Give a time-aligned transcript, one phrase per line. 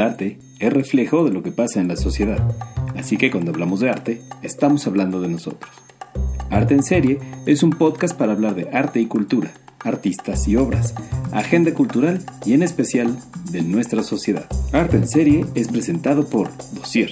[0.00, 2.38] Arte es reflejo de lo que pasa en la sociedad,
[2.96, 5.70] así que cuando hablamos de arte, estamos hablando de nosotros.
[6.48, 9.52] Arte en Serie es un podcast para hablar de arte y cultura,
[9.84, 10.94] artistas y obras,
[11.32, 13.16] agenda cultural y en especial
[13.52, 14.46] de nuestra sociedad.
[14.72, 17.10] Arte en Serie es presentado por Dossier.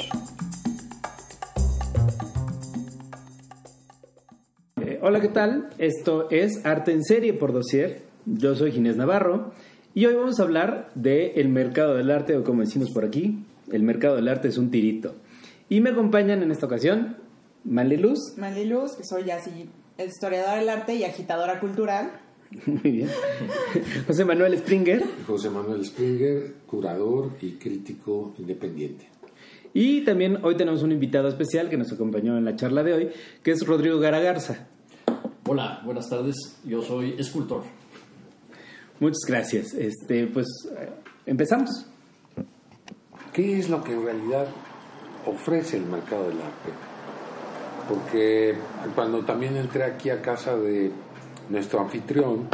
[4.80, 5.68] Eh, hola, ¿qué tal?
[5.76, 8.02] Esto es Arte en Serie por Dossier.
[8.24, 9.52] Yo soy Ginés Navarro
[9.98, 13.82] y hoy vamos a hablar del mercado del arte, o como decimos por aquí, el
[13.82, 15.16] mercado del arte es un tirito.
[15.68, 17.16] Y me acompañan en esta ocasión
[17.64, 18.36] Maliluz.
[18.36, 22.12] Maliluz, que soy así historiadora del arte y agitadora cultural.
[22.66, 23.08] Muy bien.
[24.06, 25.02] José Manuel Springer.
[25.26, 29.08] José Manuel Springer, curador y crítico independiente.
[29.74, 33.08] Y también hoy tenemos un invitado especial que nos acompañó en la charla de hoy,
[33.42, 34.68] que es Rodrigo Garagarza.
[35.44, 36.36] Hola, buenas tardes.
[36.64, 37.64] Yo soy escultor.
[39.00, 39.74] Muchas gracias.
[39.74, 40.46] Este, pues
[41.24, 41.86] empezamos.
[43.32, 44.48] ¿Qué es lo que en realidad
[45.24, 46.70] ofrece el mercado del arte?
[47.88, 48.54] Porque
[48.94, 50.90] cuando también entré aquí a casa de
[51.48, 52.48] nuestro anfitrión,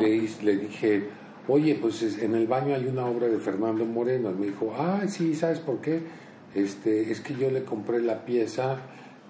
[0.00, 1.08] le, le dije,
[1.48, 4.30] oye, pues en el baño hay una obra de Fernando Moreno.
[4.30, 6.00] Y me dijo, ah, sí, ¿sabes por qué?
[6.54, 8.78] Este, es que yo le compré la pieza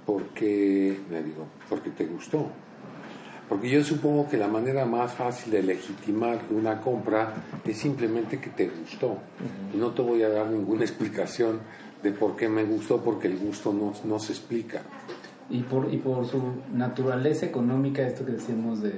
[0.06, 2.50] porque, le digo, porque te gustó.
[3.48, 8.50] Porque yo supongo que la manera más fácil de legitimar una compra es simplemente que
[8.50, 9.18] te gustó.
[9.72, 11.60] Y no te voy a dar ninguna explicación
[12.02, 14.82] de por qué me gustó, porque el gusto no, no se explica.
[15.50, 16.40] Y por, y por su
[16.72, 18.94] naturaleza económica, esto que decíamos de,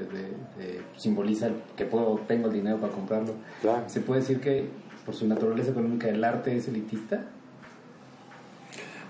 [0.96, 3.34] simboliza que puedo, tengo el dinero para comprarlo,
[3.88, 4.66] ¿se puede decir que
[5.04, 7.24] por su naturaleza económica el arte es elitista?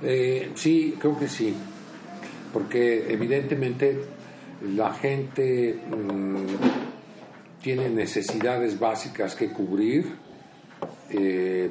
[0.02, 1.54] Eh, sí, creo que sí,
[2.54, 4.00] porque evidentemente
[4.62, 6.36] la gente mm,
[7.62, 10.14] tiene necesidades básicas que cubrir,
[11.10, 11.70] eh,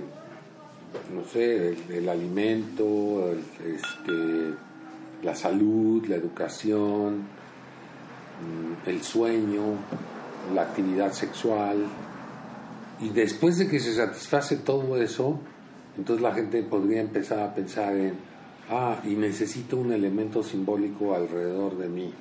[1.14, 3.34] no sé, el, alimento,
[3.66, 4.54] este,
[5.24, 7.24] la salud, la educación,
[8.42, 9.64] mm, el sueño,
[10.54, 11.86] la actividad sexual.
[13.00, 15.40] Y después de que se satisface todo eso,
[15.98, 18.14] entonces la gente podría empezar a pensar en,
[18.70, 22.14] ah, y necesito un elemento simbólico alrededor de mí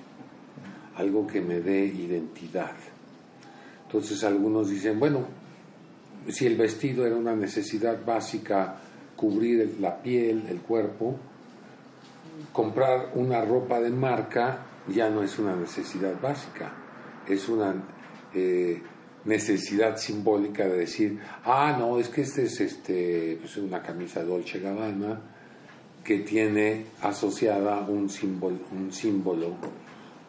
[0.97, 2.73] algo que me dé identidad.
[3.87, 5.27] Entonces algunos dicen, bueno,
[6.29, 8.77] si el vestido era una necesidad básica,
[9.17, 11.17] cubrir la piel, el cuerpo,
[12.53, 16.73] comprar una ropa de marca ya no es una necesidad básica,
[17.27, 17.75] es una
[18.35, 18.83] eh,
[19.25, 24.61] necesidad simbólica de decir, ah, no, es que este es este, pues una camisa Dolce
[24.61, 25.21] Gabbana
[26.03, 29.57] que tiene asociada un símbolo, un símbolo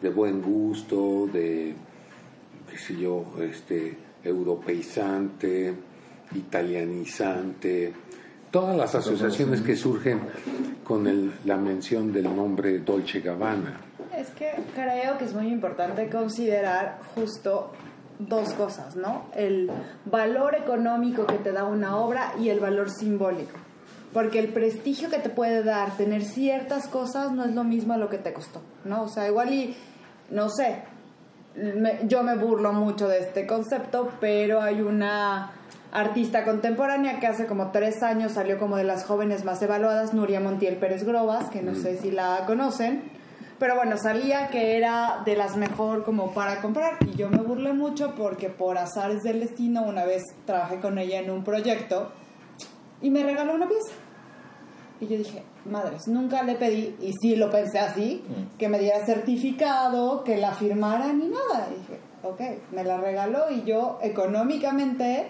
[0.00, 1.74] de buen gusto, de,
[2.70, 5.74] qué sé yo, este, europeizante,
[6.34, 7.92] italianizante,
[8.50, 10.20] todas las asociaciones que surgen
[10.84, 13.80] con el, la mención del nombre Dolce Gabbana.
[14.16, 17.72] Es que creo que es muy importante considerar justo
[18.18, 19.26] dos cosas, ¿no?
[19.34, 19.70] El
[20.06, 23.58] valor económico que te da una obra y el valor simbólico.
[24.16, 27.98] Porque el prestigio que te puede dar tener ciertas cosas no es lo mismo a
[27.98, 29.02] lo que te costó, ¿no?
[29.02, 29.76] O sea, igual y,
[30.30, 30.84] no sé,
[32.04, 35.52] yo me burlo mucho de este concepto, pero hay una
[35.92, 40.40] artista contemporánea que hace como tres años salió como de las jóvenes más evaluadas, Nuria
[40.40, 41.82] Montiel Pérez Grobas, que no mm.
[41.82, 43.02] sé si la conocen.
[43.58, 47.74] Pero bueno, salía que era de las mejor como para comprar y yo me burlé
[47.74, 52.12] mucho porque por azares del destino una vez trabajé con ella en un proyecto
[53.02, 54.05] y me regaló una pieza.
[55.00, 58.56] Y yo dije, madres, nunca le pedí, y sí lo pensé así, mm.
[58.56, 61.68] que me diera certificado, que la firmara ni nada.
[61.70, 62.40] Y dije, ok,
[62.72, 65.28] me la regaló y yo económicamente,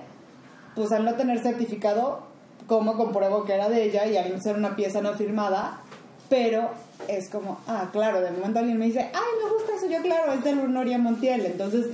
[0.75, 2.21] pues al no tener certificado,
[2.67, 5.81] ¿cómo compruebo que era de ella y al ser una pieza no firmada?
[6.29, 6.71] Pero
[7.09, 10.33] es como, ah, claro, de momento alguien me dice, ay, me gusta eso, yo claro,
[10.33, 11.47] es de Noria Montiel.
[11.47, 11.87] Entonces,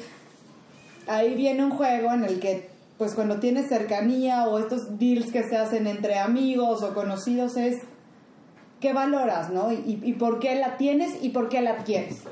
[1.07, 2.72] ahí viene un juego en el que
[3.03, 7.83] pues cuando tienes cercanía o estos deals que se hacen entre amigos o conocidos es
[8.79, 9.73] qué valoras, ¿no?
[9.73, 12.23] Y, por qué la tienes y por qué la quieres.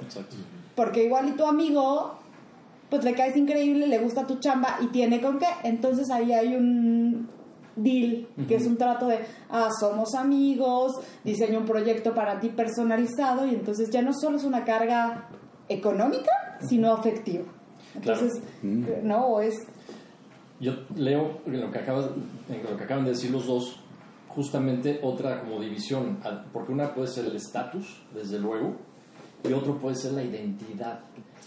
[0.77, 2.21] Porque igual y tu amigo,
[2.89, 5.49] pues le caes increíble, le gusta tu chamba y tiene con qué.
[5.65, 7.29] Entonces ahí hay un
[7.75, 9.19] deal, que es un trato de,
[9.49, 14.45] ah, somos amigos, diseño un proyecto para ti personalizado y entonces ya no solo es
[14.45, 15.31] una carga
[15.69, 16.31] económica,
[16.61, 17.47] sino afectiva.
[17.93, 19.55] Entonces, no, es
[20.61, 22.11] yo leo lo que, acabas,
[22.49, 23.81] lo que acaban de decir los dos,
[24.29, 26.19] justamente otra como división,
[26.53, 28.77] porque una puede ser el estatus, desde luego,
[29.49, 31.01] y otro puede ser la identidad,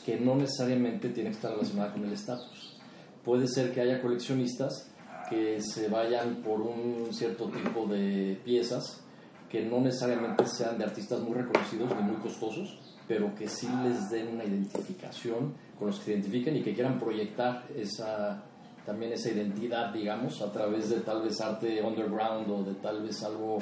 [0.06, 2.78] que no necesariamente tiene que estar relacionada con el estatus.
[3.24, 4.90] Puede ser que haya coleccionistas
[5.30, 9.04] que se vayan por un cierto tipo de piezas
[9.50, 14.10] que no necesariamente sean de artistas muy reconocidos ni muy costosos, pero que sí les
[14.10, 18.44] den una identificación con los que se identifiquen y que quieran proyectar esa
[18.86, 23.24] también esa identidad, digamos, a través de tal vez arte underground o de tal vez
[23.24, 23.60] algo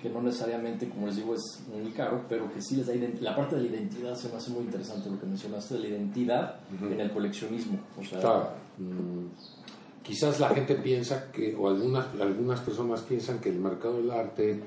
[0.00, 3.34] que no necesariamente, como les digo, es muy caro, pero que sí les da La
[3.34, 6.56] parte de la identidad se me hace muy interesante lo que mencionaste de la identidad
[6.80, 7.80] en el coleccionismo.
[7.98, 8.50] O sea, claro.
[8.78, 9.26] Mm,
[10.02, 14.60] quizás la gente piensa que, o algunas, algunas personas piensan que el mercado del arte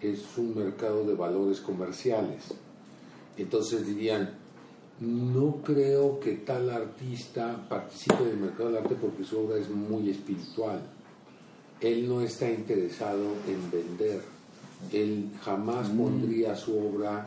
[0.00, 2.52] es un mercado de valores comerciales.
[3.36, 4.41] Entonces dirían,
[5.00, 10.10] no creo que tal artista participe del mercado del arte porque su obra es muy
[10.10, 10.80] espiritual.
[11.80, 14.22] Él no está interesado en vender.
[14.92, 15.98] Él jamás mm.
[15.98, 17.26] pondría su obra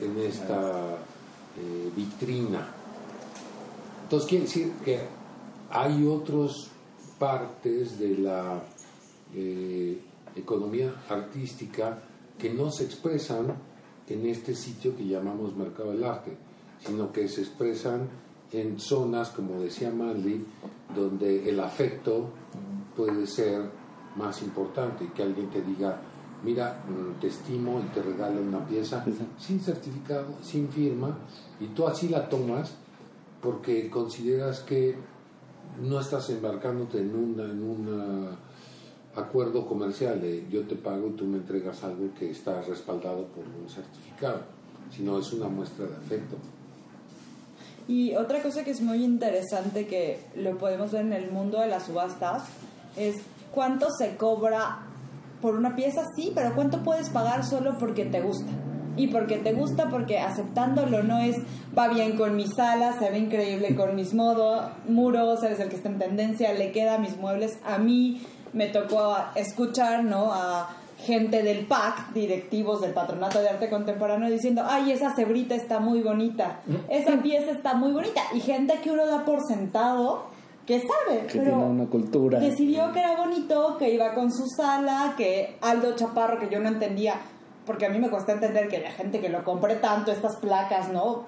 [0.00, 0.96] en esta
[1.58, 2.66] eh, vitrina.
[4.04, 5.00] Entonces quiere decir que
[5.70, 6.68] hay otras
[7.18, 8.62] partes de la
[9.34, 10.00] eh,
[10.36, 11.98] economía artística
[12.38, 13.54] que no se expresan
[14.08, 16.36] en este sitio que llamamos mercado del arte
[16.86, 18.08] sino que se expresan
[18.52, 20.44] en zonas, como decía Manley,
[20.94, 22.28] donde el afecto
[22.96, 23.62] puede ser
[24.16, 26.00] más importante y que alguien te diga,
[26.44, 29.04] mira, mm, te estimo y te regala una pieza
[29.38, 31.16] sin certificado, sin firma,
[31.58, 32.74] y tú así la tomas
[33.42, 34.96] porque consideras que
[35.82, 38.36] no estás embarcándote en un en un
[39.16, 43.44] acuerdo comercial de yo te pago y tú me entregas algo que está respaldado por
[43.44, 44.42] un certificado,
[44.90, 46.36] sino es una muestra de afecto.
[47.86, 51.66] Y otra cosa que es muy interesante que lo podemos ver en el mundo de
[51.66, 52.44] las subastas
[52.96, 53.16] es
[53.52, 54.78] cuánto se cobra
[55.42, 58.50] por una pieza, sí, pero cuánto puedes pagar solo porque te gusta.
[58.96, 61.36] Y porque te gusta, porque aceptándolo no es
[61.76, 65.76] va bien con mi sala, se ve increíble con mis modos, muros, eres el que
[65.76, 67.58] está en tendencia, le queda mis muebles.
[67.64, 68.22] A mí
[68.52, 70.32] me tocó escuchar, ¿no?
[70.32, 75.80] A gente del PAC, directivos del Patronato de Arte Contemporáneo, diciendo, ay, esa cebrita está
[75.80, 80.26] muy bonita, esa pieza está muy bonita, y gente que uno da por sentado,
[80.66, 82.38] que sabe, que tiene una cultura.
[82.38, 86.68] Decidió que era bonito, que iba con su sala, que Aldo Chaparro, que yo no
[86.68, 87.16] entendía,
[87.66, 90.90] porque a mí me cuesta entender que la gente que lo compre tanto, estas placas,
[90.90, 91.24] ¿no?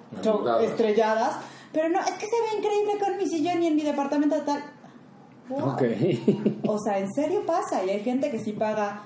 [0.62, 1.36] estrelladas,
[1.72, 4.62] pero no, es que se ve increíble con mi sillón y en mi departamento tal.
[6.66, 9.02] o sea, en serio pasa, y hay gente que sí paga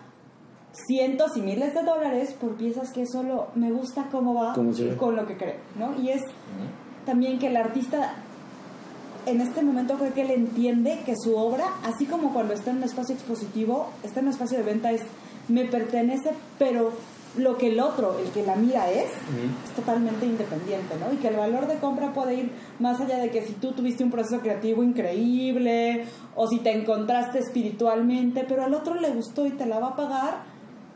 [0.73, 5.27] cientos y miles de dólares por piezas que solo me gusta cómo va con lo
[5.27, 6.01] que creo, ¿no?
[6.01, 6.23] Y es
[7.05, 8.15] también que el artista
[9.27, 12.79] en este momento creo que él entiende que su obra, así como cuando está en
[12.79, 15.03] un espacio expositivo, está en un espacio de venta, es
[15.49, 16.93] me pertenece, pero
[17.37, 21.13] lo que el otro, el que la mira es, es totalmente independiente, ¿no?
[21.13, 24.03] Y que el valor de compra puede ir más allá de que si tú tuviste
[24.03, 29.51] un proceso creativo increíble o si te encontraste espiritualmente, pero al otro le gustó y
[29.51, 30.50] te la va a pagar,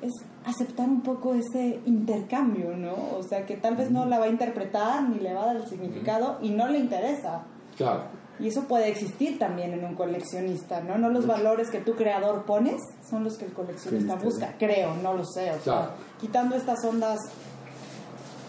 [0.04, 0.12] es
[0.44, 2.94] aceptar un poco ese intercambio, ¿no?
[3.18, 5.56] O sea, que tal vez no la va a interpretar ni le va a dar
[5.56, 7.42] el significado y no le interesa.
[7.76, 8.04] Claro.
[8.38, 10.98] Y eso puede existir también en un coleccionista, ¿no?
[10.98, 15.14] No los valores que tu creador pones son los que el coleccionista busca, creo, no
[15.14, 15.52] lo sé.
[15.52, 15.90] O sea,
[16.20, 17.18] quitando estas ondas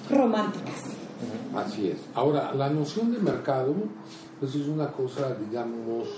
[0.09, 0.83] románticas.
[1.55, 1.97] Así es.
[2.15, 3.75] Ahora, la noción de mercado,
[4.39, 6.09] pues es una cosa, digamos,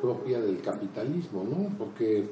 [0.00, 1.76] propia del capitalismo, ¿no?
[1.76, 2.28] Porque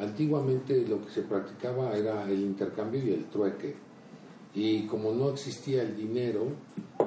[0.00, 3.76] Antiguamente lo que se practicaba era el intercambio y el trueque.
[4.54, 6.46] Y como no existía el dinero,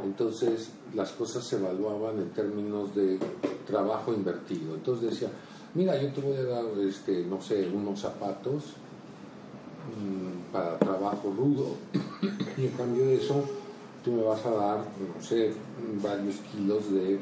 [0.04, 3.20] entonces las cosas se evaluaban en términos de
[3.66, 4.76] trabajo invertido.
[4.76, 5.30] Entonces decía,
[5.74, 8.76] mira, yo te voy a dar, este, no sé, unos zapatos
[9.98, 11.76] mm, para trabajo rudo
[12.58, 13.44] y en cambio de eso
[14.04, 15.52] tú me vas a dar, no sé,
[16.02, 17.20] varios kilos de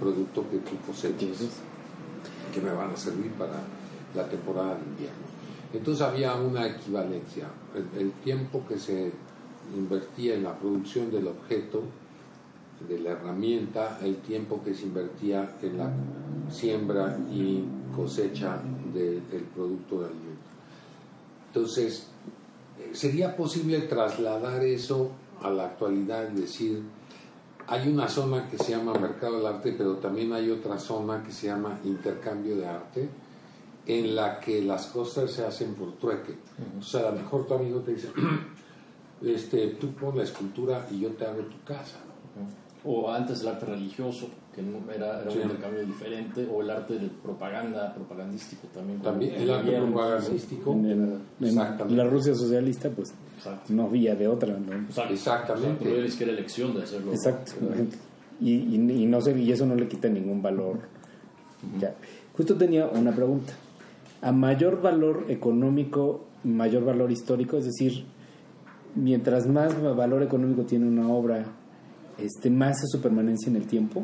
[0.00, 1.14] producto que tú posees
[2.52, 3.62] que me van a servir para
[4.14, 5.38] la temporada de invierno.
[5.72, 7.46] Entonces había una equivalencia.
[7.96, 9.12] El, tiempo que se
[9.76, 11.82] invertía en la producción del objeto,
[12.88, 15.90] de la herramienta, el tiempo que se invertía en la
[16.50, 18.60] siembra y cosecha
[18.94, 19.20] del
[19.54, 20.48] producto de alimento.
[21.48, 22.06] Entonces,
[22.92, 25.10] ¿sería posible trasladar eso
[25.42, 26.82] a la actualidad y decir,
[27.66, 31.32] hay una zona que se llama mercado del arte, pero también hay otra zona que
[31.32, 33.08] se llama intercambio de arte?
[33.88, 36.34] En la que las cosas se hacen por trueque.
[36.78, 38.08] O sea, a lo mejor tu amigo te dice,
[39.22, 41.96] este, tú pon la escultura y yo te hago tu casa.
[42.84, 44.60] O antes el arte religioso, que
[44.94, 49.00] era, era un intercambio diferente, o el arte de propaganda, propagandístico también.
[49.00, 50.72] También el arte propagandístico.
[50.72, 51.22] En,
[51.88, 53.14] la Rusia socialista, pues
[53.70, 54.54] no había de otra.
[55.08, 55.84] Exactamente.
[55.84, 57.12] que era elección de hacerlo.
[57.12, 57.52] Exacto.
[58.40, 60.78] Y, y, no sé, y eso no le quita ningún valor.
[61.80, 61.94] Ya.
[62.36, 63.54] Justo tenía una pregunta.
[64.20, 68.04] A mayor valor económico, mayor valor histórico, es decir,
[68.94, 71.44] mientras más valor económico tiene una obra,
[72.18, 74.02] este, más es su permanencia en el tiempo.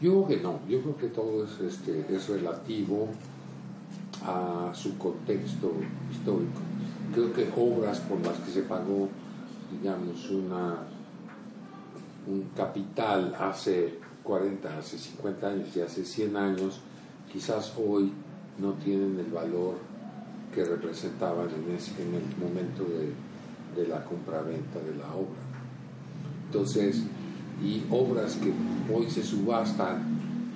[0.00, 3.08] Yo creo que no, yo creo que todo es, este, es relativo
[4.24, 5.72] a su contexto
[6.10, 6.60] histórico.
[7.14, 9.08] Creo que obras por las que se pagó,
[9.70, 10.78] digamos, una,
[12.26, 16.80] un capital hace 40, hace 50 años y hace 100 años,
[17.32, 18.12] quizás hoy
[18.58, 19.76] no tienen el valor
[20.54, 25.40] que representaban en, el momento de, de la compraventa de la obra.
[26.46, 27.02] Entonces,
[27.62, 28.52] y obras que
[28.92, 30.02] hoy se subastan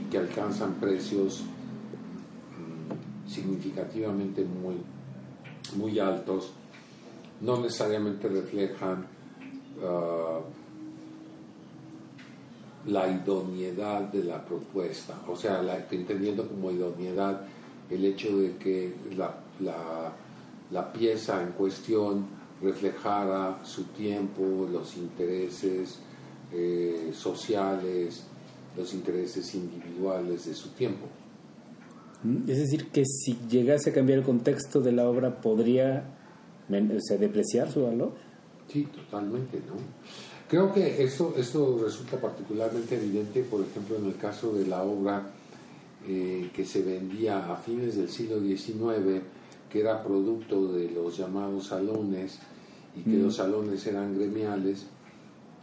[0.02, 1.44] y que alcanzan precios
[2.52, 4.76] mm, significativamente muy,
[5.76, 6.52] muy altos,
[7.40, 9.06] no necesariamente reflejan
[9.78, 10.42] uh,
[12.87, 17.43] la idoneidad de la propuesta, o sea, la, entendiendo como idoneidad
[17.90, 20.12] el hecho de que la, la,
[20.71, 22.26] la pieza en cuestión
[22.62, 25.99] reflejara su tiempo, los intereses,
[26.52, 28.25] eh, sociales,
[28.76, 31.07] los intereses individuales de su tiempo.
[32.23, 36.05] Mm, es decir, que si llegase a cambiar el contexto de la obra, ¿podría
[36.69, 38.12] o sea, depreciar su valor?
[38.69, 39.75] Sí, totalmente, ¿no?
[40.48, 45.30] Creo que esto, esto resulta particularmente evidente, por ejemplo, en el caso de la obra
[46.06, 49.22] eh, que se vendía a fines del siglo XIX,
[49.68, 52.38] que era producto de los llamados salones,
[52.96, 53.24] y que Mm.
[53.24, 54.86] los salones eran gremiales,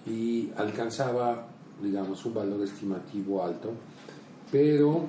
[0.05, 1.47] y alcanzaba,
[1.81, 3.71] digamos, un valor estimativo alto,
[4.51, 5.05] pero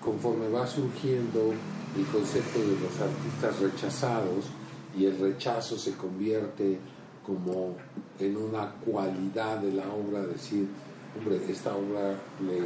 [0.00, 1.52] conforme va surgiendo
[1.96, 4.44] el concepto de los artistas rechazados
[4.96, 6.78] y el rechazo se convierte
[7.26, 7.74] como
[8.20, 10.68] en una cualidad de la obra, decir,
[11.18, 12.16] hombre, esta obra
[12.46, 12.60] le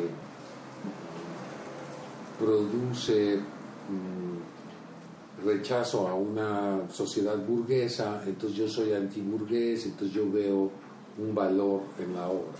[2.38, 10.70] produce mm, rechazo a una sociedad burguesa, entonces yo soy antiburgués, entonces yo veo
[11.18, 12.52] un valor en la obra.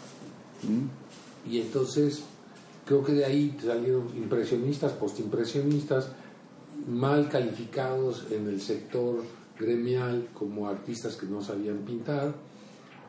[1.49, 2.23] Y entonces
[2.87, 6.09] creo que de ahí salieron impresionistas, postimpresionistas,
[6.89, 9.23] mal calificados en el sector
[9.61, 12.33] gremial como artistas que no sabían pintar,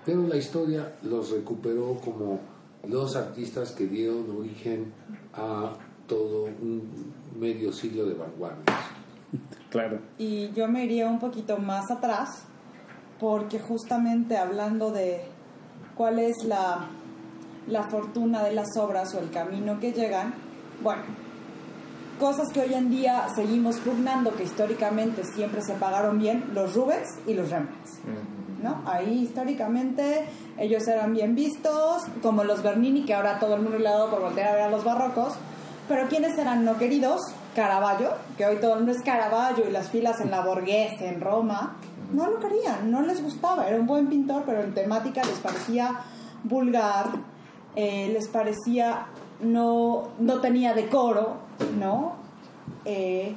[0.05, 2.39] pero la historia los recuperó como
[2.87, 4.91] los artistas que dieron origen
[5.33, 5.73] a
[6.07, 8.77] todo un medio siglo de vanguardias.
[9.69, 9.99] Claro.
[10.17, 12.43] Y yo me iría un poquito más atrás,
[13.19, 15.21] porque justamente hablando de
[15.95, 16.87] cuál es la,
[17.67, 20.33] la fortuna de las obras o el camino que llegan,
[20.83, 21.03] bueno,
[22.21, 27.09] cosas que hoy en día seguimos pugnando, que históricamente siempre se pagaron bien, los Rubens
[27.25, 27.99] y los Rembrandts.
[28.61, 28.83] ¿no?
[28.85, 30.27] Ahí históricamente
[30.59, 34.11] ellos eran bien vistos, como los Bernini, que ahora todo el mundo le ha dado
[34.11, 35.33] por voltear a ver a los barrocos,
[35.87, 37.21] pero ¿quiénes eran no queridos?
[37.55, 41.21] Caravaggio, que hoy todo el mundo es Caravaggio y las filas en la Borghese, en
[41.21, 41.75] Roma,
[42.13, 46.01] no lo querían, no les gustaba, era un buen pintor, pero en temática les parecía
[46.43, 47.07] vulgar,
[47.75, 49.07] eh, les parecía
[49.41, 51.37] no, no tenía decoro,
[51.77, 52.15] ¿no?
[52.85, 53.35] Eh,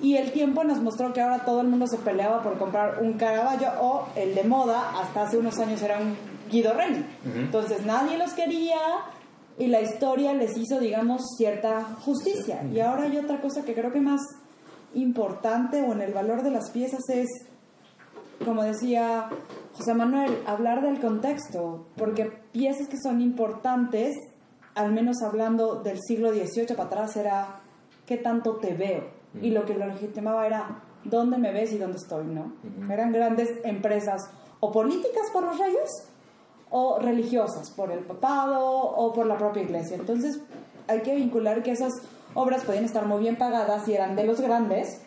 [0.00, 3.12] y el tiempo nos mostró que ahora todo el mundo se peleaba por comprar un
[3.14, 6.16] Caravaggio o el de moda, hasta hace unos años era un
[6.50, 7.04] Guido Reni.
[7.36, 8.78] Entonces nadie los quería
[9.58, 12.64] y la historia les hizo, digamos, cierta justicia.
[12.72, 14.20] Y ahora hay otra cosa que creo que más
[14.94, 17.28] importante o en el valor de las piezas es,
[18.44, 19.28] como decía
[19.74, 24.16] José Manuel, hablar del contexto, porque piezas que son importantes,
[24.74, 27.61] al menos hablando del siglo XVIII para atrás, era
[28.12, 29.04] qué tanto te veo.
[29.40, 32.52] Y lo que lo legitimaba era dónde me ves y dónde estoy, ¿no?
[32.92, 34.28] Eran grandes empresas
[34.60, 36.08] o políticas por los reyes
[36.68, 39.96] o religiosas por el papado o por la propia iglesia.
[39.96, 40.40] Entonces
[40.88, 41.92] hay que vincular que esas
[42.34, 45.00] obras podían estar muy bien pagadas y eran de los grandes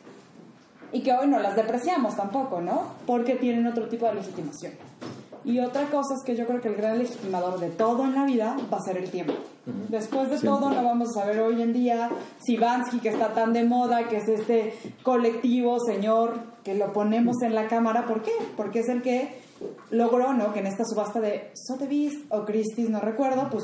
[0.92, 2.84] y que hoy no las depreciamos tampoco, ¿no?
[3.06, 4.74] Porque tienen otro tipo de legitimación.
[5.46, 8.26] Y otra cosa es que yo creo que el gran legitimador de todo en la
[8.26, 9.34] vida va a ser el tiempo.
[9.90, 12.10] Después de todo, no vamos a saber hoy en día
[12.44, 14.74] si Bansky, que está tan de moda, que es este
[15.04, 16.34] colectivo, señor,
[16.64, 18.32] que lo ponemos en la cámara, ¿por qué?
[18.58, 19.40] Porque es el que
[19.92, 20.52] logró, ¿no?
[20.52, 23.64] Que en esta subasta de Sotheby's o Christie's, no recuerdo, pues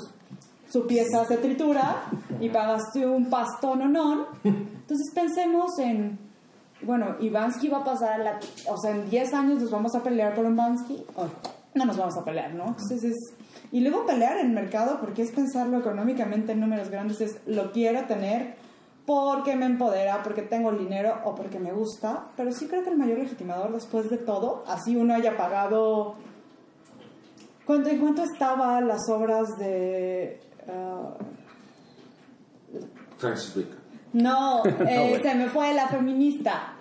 [0.69, 2.03] su pieza se tritura
[2.39, 4.27] y pagaste un pastón o no.
[4.43, 6.17] Entonces pensemos en,
[6.83, 9.95] bueno, y Bansky va a pasar, a la, o sea, en 10 años nos vamos
[9.95, 11.25] a pelear por un Bansky, o
[11.73, 12.67] no nos vamos a pelear, ¿no?
[12.67, 13.15] Entonces es,
[13.71, 17.71] y luego pelear en el mercado, porque es pensarlo económicamente en números grandes, es lo
[17.71, 18.55] quiero tener
[19.05, 22.89] porque me empodera, porque tengo el dinero o porque me gusta, pero sí creo que
[22.89, 26.15] el mayor legitimador después de todo, así uno haya pagado...
[27.65, 30.41] ¿Cuánto, ¿En cuánto estaban las obras de...
[30.67, 31.13] ah,
[33.17, 33.79] Francis Bacon.
[34.13, 36.73] No, eh, se me fue la feminista.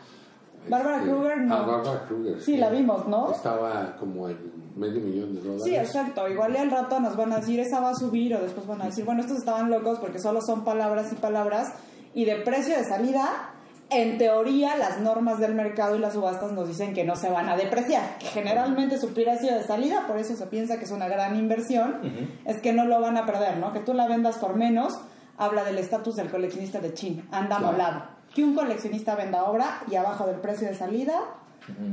[0.69, 1.55] Bárbara Este, Kruger, no.
[1.55, 2.41] Ah, Barbara Kruger.
[2.41, 3.31] Sí, la vimos, ¿no?
[3.33, 4.39] Estaba como en
[4.77, 5.63] medio millón de dólares.
[5.65, 6.29] Sí, exacto.
[6.29, 8.83] Igual y al rato nos van a decir esa va a subir o después van
[8.83, 11.73] a decir, bueno, estos estaban locos porque solo son palabras y palabras
[12.15, 13.51] y de precio de salida,
[13.93, 17.49] en teoría las normas del mercado y las subastas nos dicen que no se van
[17.49, 18.19] a depreciar.
[18.19, 21.97] Que generalmente su precio de salida, por eso se piensa que es una gran inversión,
[22.45, 23.73] es que no lo van a perder, ¿no?
[23.73, 24.97] Que tú la vendas por menos,
[25.37, 27.73] habla del estatus del coleccionista de China, anda Claro.
[27.73, 28.03] molado.
[28.35, 31.21] Que un coleccionista venda obra y abajo del precio de salida,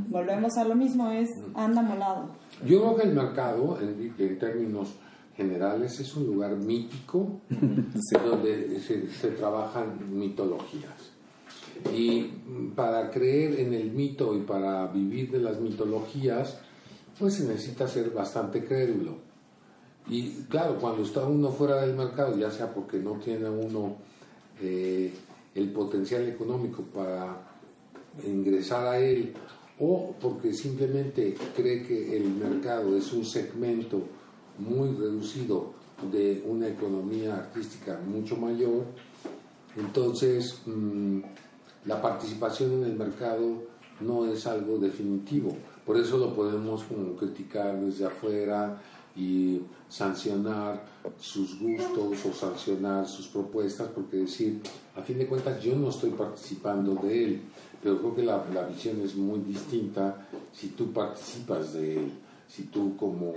[0.10, 2.30] volvemos a lo mismo, es anda molado.
[2.66, 4.94] Yo creo que el mercado, en, en términos
[5.36, 11.12] generales, es un lugar mítico donde se, se trabajan mitologías.
[11.94, 12.24] Y
[12.76, 16.60] para creer en el mito y para vivir de las mitologías,
[17.20, 19.18] pues se necesita ser bastante crédulo.
[20.10, 23.98] Y claro, cuando está uno fuera del mercado, ya sea porque no tiene uno
[24.62, 25.14] eh,
[25.58, 27.42] el potencial económico para
[28.24, 29.34] ingresar a él
[29.80, 34.02] o porque simplemente cree que el mercado es un segmento
[34.60, 35.74] muy reducido
[36.12, 38.86] de una economía artística mucho mayor,
[39.76, 41.20] entonces mm,
[41.86, 43.64] la participación en el mercado
[44.02, 45.56] no es algo definitivo.
[45.86, 46.84] Por eso lo podemos
[47.18, 48.80] criticar desde afuera
[49.16, 50.84] y sancionar
[51.20, 54.62] sus gustos o sancionar sus propuestas, porque decir,
[54.96, 57.42] a fin de cuentas yo no estoy participando de él,
[57.82, 62.12] pero creo que la, visión es muy distinta si tú participas de él,
[62.48, 63.34] si tú como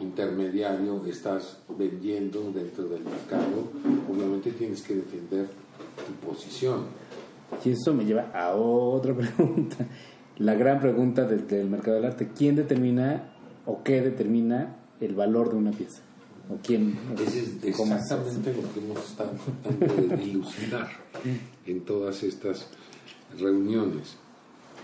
[0.00, 3.68] intermediario estás vendiendo dentro del mercado,
[4.10, 5.48] obviamente tienes que defender
[6.06, 6.84] tu posición.
[7.64, 9.86] Y eso me lleva a otra pregunta.
[10.38, 12.30] La gran pregunta del, del mercado del arte.
[12.36, 13.32] ¿Quién determina
[13.66, 16.02] o qué determina el valor de una pieza?
[16.50, 16.98] ¿O quién?
[17.18, 19.30] Ese es ¿Cómo exactamente lo que hemos estado
[19.62, 20.90] tratando de dilucidar
[21.66, 22.68] en todas estas
[23.38, 24.16] reuniones.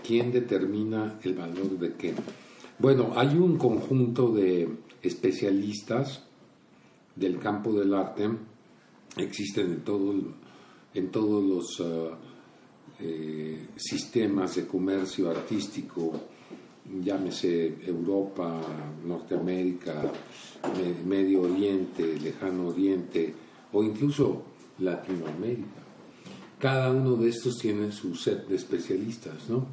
[0.05, 2.13] ¿Quién determina el valor de qué?
[2.79, 4.67] Bueno, hay un conjunto de
[5.01, 6.23] especialistas
[7.15, 8.29] del campo del arte,
[9.17, 10.13] existen en, todo,
[10.93, 12.17] en todos los ah,
[12.99, 16.13] eh, sistemas de comercio artístico,
[17.03, 18.61] llámese Europa,
[19.05, 20.01] Norteamérica,
[20.77, 23.33] Me- Medio Oriente, Lejano Oriente
[23.73, 24.43] o incluso
[24.79, 25.81] Latinoamérica.
[26.59, 29.65] Cada uno de estos tiene su set de especialistas, ¿no?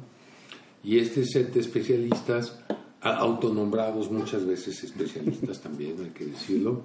[0.83, 2.57] Y este set de especialistas,
[3.01, 6.81] autonombrados muchas veces especialistas también, hay que decirlo,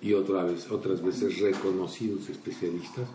[0.00, 3.06] y otras veces reconocidos especialistas,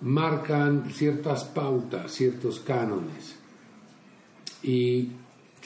[0.00, 3.36] marcan ciertas pautas, ciertos cánones.
[4.62, 5.10] Y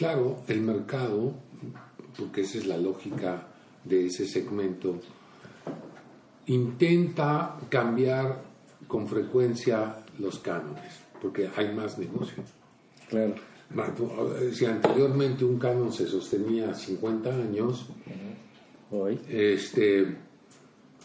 [0.02, 1.32] claro, el mercado,
[2.18, 3.46] porque esa es la lógica
[3.84, 4.98] de ese segmento,
[6.46, 8.42] intenta cambiar
[8.88, 12.42] con frecuencia los cánones, porque hay más negocio.
[13.08, 13.36] Claro.
[14.52, 17.86] Si anteriormente un canon se sostenía 50 años,
[18.90, 19.20] Hoy.
[19.28, 20.16] este,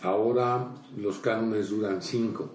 [0.01, 2.49] ahora los cánones duran 5.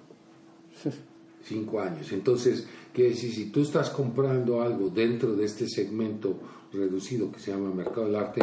[1.44, 2.12] 5 años.
[2.12, 6.38] Entonces, quiere decir, si tú estás comprando algo dentro de este segmento
[6.72, 8.42] reducido que se llama mercado del arte,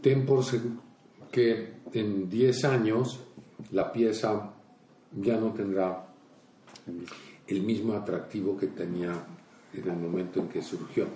[0.00, 0.80] ten por seguro
[1.30, 3.20] que en 10 años
[3.70, 4.52] la pieza
[5.20, 6.06] ya no tendrá
[7.46, 9.12] el mismo atractivo que tenía
[9.74, 11.06] en el momento en que surgió.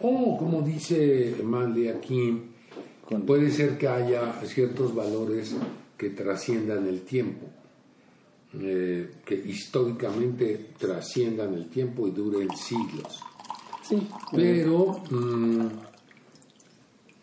[0.00, 2.42] O, como dice Manley aquí,
[3.26, 5.54] puede ser que haya ciertos valores
[5.96, 7.46] que trasciendan el tiempo,
[8.54, 13.20] eh, que históricamente trasciendan el tiempo y duren siglos.
[13.82, 14.06] Sí.
[14.32, 15.66] Pero mm,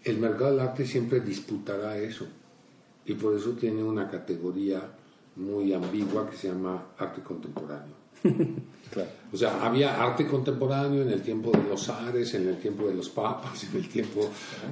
[0.04, 2.28] el mercado del arte siempre disputará eso.
[3.06, 4.82] Y por eso tiene una categoría
[5.36, 7.96] muy ambigua que se llama arte contemporáneo.
[8.96, 9.10] Claro.
[9.34, 12.96] O sea, había arte contemporáneo en el tiempo de los zares, en el tiempo de
[12.96, 14.30] los papas, en el tiempo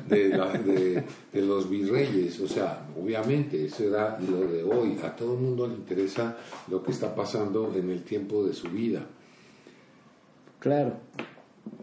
[0.08, 2.40] de, la- de- de los virreyes.
[2.40, 4.98] O sea, obviamente, eso era lo de hoy.
[5.04, 6.38] A todo el mundo le interesa
[6.72, 9.06] lo que está pasando en el tiempo de su vida.
[10.60, 10.94] Claro.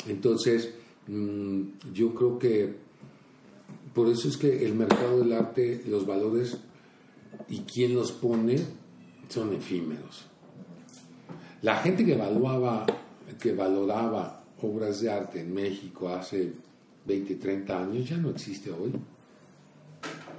[0.09, 0.72] Entonces,
[1.09, 2.74] mm, yo creo que
[3.94, 6.57] por eso es que el mercado del arte, los valores
[7.50, 8.57] y quién los pone
[9.29, 10.24] son efímeros.
[11.62, 12.87] La gente que evaluaba,
[13.38, 16.53] que valoraba obras de arte en México hace
[17.07, 18.92] 20, 30 años ya no existe hoy.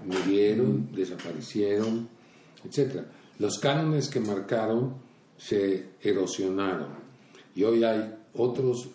[0.06, 2.08] Murieron, desaparecieron,
[2.64, 3.04] etc.
[3.38, 4.96] Los cánones que marcaron
[5.38, 6.90] se erosionaron
[7.56, 8.90] y hoy hay otros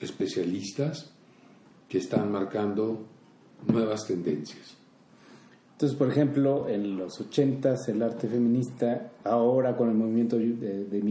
[0.00, 1.10] especialistas
[1.88, 3.06] que están marcando
[3.66, 4.76] nuevas tendencias.
[5.72, 11.02] Entonces, por ejemplo, en los 80s el arte feminista, ahora con el movimiento de, de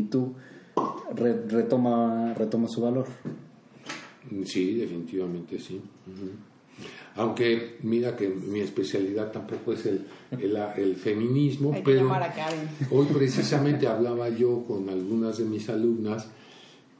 [1.15, 3.05] re- retoma, retoma su valor.
[4.45, 5.81] Sí, definitivamente sí.
[7.15, 10.05] Aunque mira que mi especialidad tampoco es el,
[10.39, 12.69] el, el feminismo, Hay que pero llamar a Karen.
[12.89, 16.27] hoy precisamente hablaba yo con algunas de mis alumnas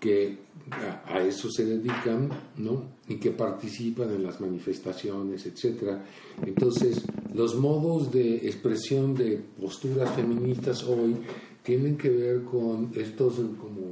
[0.02, 0.39] que
[0.71, 2.84] a, a eso se dedican, ¿no?
[3.08, 6.04] Y que participan en las manifestaciones, etcétera.
[6.45, 11.15] Entonces, los modos de expresión de posturas feministas hoy
[11.63, 13.90] tienen que ver con estos como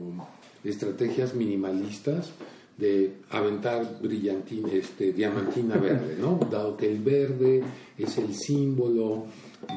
[0.63, 2.31] estrategias minimalistas
[2.77, 6.39] de aventar brillantina, este, diamantina verde, ¿no?
[6.49, 7.61] Dado que el verde
[7.97, 9.25] es el símbolo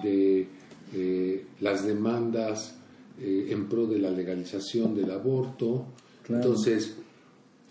[0.04, 0.46] de
[0.94, 2.76] eh, las demandas
[3.20, 5.86] eh, en pro de la legalización del aborto.
[6.22, 6.42] Claro.
[6.42, 6.96] Entonces,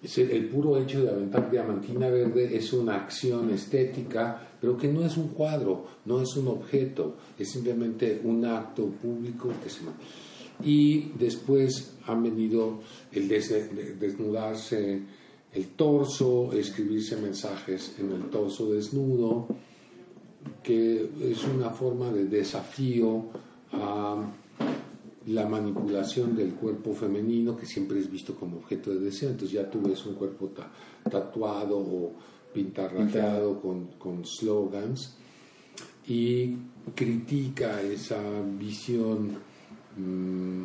[0.04, 4.90] es el, el puro hecho de aventar diamantina verde es una acción estética, pero que
[4.90, 9.80] no es un cuadro, no es un objeto, es simplemente un acto público que se...
[10.64, 12.80] Y después han venido
[13.12, 15.02] el des- de- desnudarse
[15.54, 19.48] el torso, escribirse mensajes en el torso desnudo,
[20.64, 23.26] que es una forma de desafío
[23.74, 24.24] a
[25.28, 29.30] la manipulación del cuerpo femenino que siempre es visto como objeto de deseo.
[29.30, 30.72] Entonces ya tú ves un cuerpo ta-
[31.10, 32.14] tatuado o
[32.54, 35.16] pintarrajeado con, con slogans
[36.08, 36.56] y
[36.96, 38.20] critica esa
[38.60, 39.38] visión
[39.98, 40.64] mm,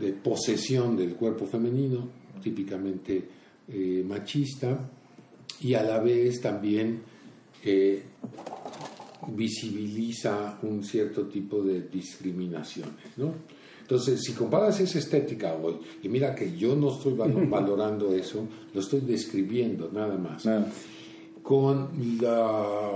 [0.00, 2.08] de posesión del cuerpo femenino,
[2.42, 3.28] típicamente
[3.68, 4.90] eh, machista,
[5.60, 7.00] y a la vez también
[7.64, 8.02] eh,
[9.28, 13.32] visibiliza un cierto tipo de discriminaciones, ¿no?
[13.80, 18.46] Entonces, si comparas esa estética hoy, y mira que yo no estoy val- valorando eso,
[18.72, 20.70] lo estoy describiendo nada más, Nada.
[21.44, 21.90] Con
[22.22, 22.40] la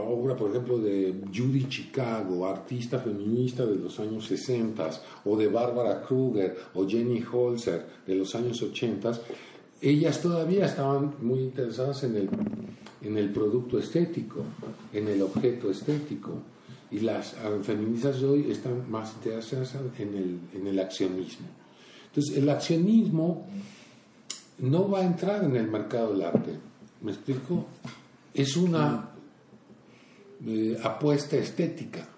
[0.09, 4.91] obra, por ejemplo, de Judy Chicago, artista feminista de los años 60,
[5.27, 9.13] o de Barbara Kruger o Jenny Holzer de los años 80,
[9.83, 12.31] ellas todavía estaban muy interesadas en el,
[13.03, 14.43] en el producto estético,
[14.95, 16.33] en el objeto estético.
[16.91, 21.49] Y las feministas de hoy están más interesadas en el, en el accionismo.
[22.07, 23.47] Entonces, el accionismo
[24.61, 26.53] no va a entrar en el mercado del arte.
[27.03, 27.67] ¿Me explico?
[28.35, 29.11] Es una
[30.47, 32.09] eh, apuesta estética,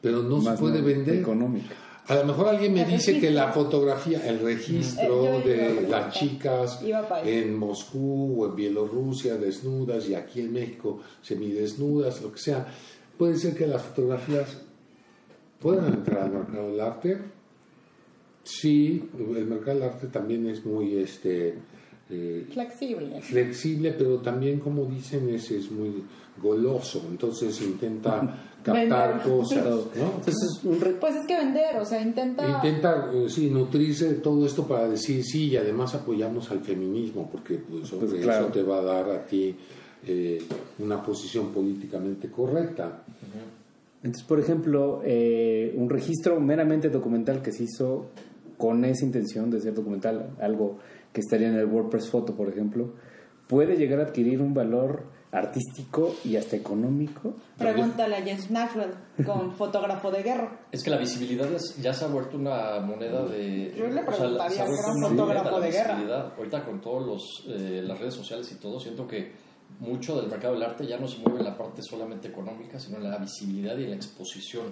[0.00, 1.16] pero no Más se puede no, vender.
[1.16, 1.74] Económica.
[2.06, 6.14] A lo mejor alguien me El dice que la fotografía, el registro Eh, de las
[6.14, 6.80] chicas
[7.22, 12.66] en Moscú o en Bielorrusia desnudas y aquí en México semidesnudas, lo que sea,
[13.18, 14.56] puede ser que las fotografías
[15.60, 17.18] puedan entrar al mercado del arte.
[18.42, 21.58] Sí, el mercado del arte también es muy este,
[22.10, 23.20] eh, Flexible.
[23.20, 26.02] flexible, pero también, como dicen, es, es muy
[26.40, 30.12] goloso, entonces intenta captar cosas, ¿no?
[30.18, 30.60] Entonces,
[31.00, 32.48] Pues es que vender, o sea, intenta...
[32.48, 37.28] Intenta, eh, sí, nutrirse de todo esto para decir sí y además apoyamos al feminismo
[37.30, 38.46] porque pues, Pues, eso claro.
[38.46, 39.54] te va a dar a ti
[40.06, 40.42] eh,
[40.78, 43.02] una posición políticamente correcta.
[44.02, 48.06] Entonces, por ejemplo, eh, un registro meramente documental que se hizo
[48.56, 50.78] con esa intención de ser documental, algo
[51.12, 52.94] que estaría en el WordPress Photo, por ejemplo,
[53.46, 57.34] puede llegar a adquirir un valor artístico y hasta económico.
[57.58, 58.90] Pregúntale a James Maxwell
[59.26, 60.60] con fotógrafo de guerra.
[60.72, 63.74] Es que la visibilidad es- ya se ha vuelto una moneda de...
[63.76, 65.92] Yo le o sea, preguntaría se un una fotógrafo moneda de guerra.
[65.94, 66.32] visibilidad.
[66.36, 69.32] Ahorita con todas los, eh, las redes sociales y todo, siento que
[69.80, 72.96] mucho del mercado del arte ya no se mueve en la parte solamente económica, sino
[72.96, 74.64] en la visibilidad y en la exposición.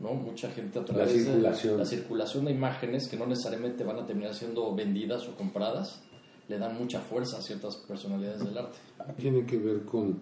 [0.00, 0.14] ¿No?
[0.14, 1.74] Mucha gente a través circulación.
[1.74, 6.02] de la circulación de imágenes que no necesariamente van a terminar siendo vendidas o compradas,
[6.48, 8.78] le dan mucha fuerza a ciertas personalidades del arte.
[9.18, 10.20] Tiene que ver con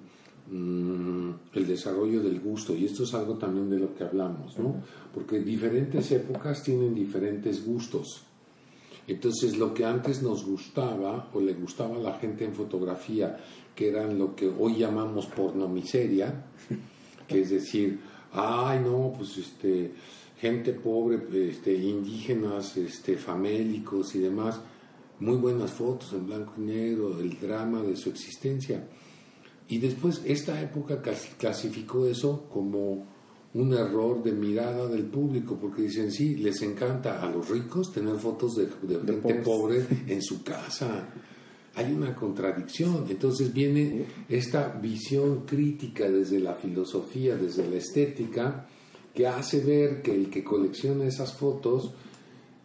[0.51, 4.83] mm, el desarrollo del gusto y esto es algo también de lo que hablamos, ¿no?
[5.15, 8.25] Porque diferentes épocas tienen diferentes gustos.
[9.07, 13.39] Entonces, lo que antes nos gustaba o le gustaba a la gente en fotografía,
[13.75, 16.45] que eran lo que hoy llamamos pornomiseria,
[17.27, 18.01] que es decir,
[18.33, 19.93] ay, no, pues este,
[20.41, 24.61] gente pobre, este, indígenas, este, famélicos y demás,
[25.21, 28.87] muy buenas fotos en blanco y negro, el drama de su existencia.
[29.69, 33.07] Y después esta época clas- clasificó eso como
[33.55, 38.17] un error de mirada del público, porque dicen, sí, les encanta a los ricos tener
[38.17, 41.09] fotos de, de gente pobre en su casa.
[41.79, 43.07] Hay una contradicción.
[43.09, 48.67] Entonces viene esta visión crítica desde la filosofía, desde la estética,
[49.15, 51.93] que hace ver que el que colecciona esas fotos